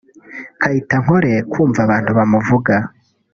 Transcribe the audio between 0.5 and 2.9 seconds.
Kayitenkore kumva abantu bamuvuga